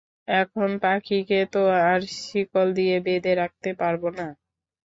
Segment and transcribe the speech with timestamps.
[0.33, 4.27] এখন পাখিকে তো আর শিকল দিয়ে বেঁধে রাখতে পারবো না।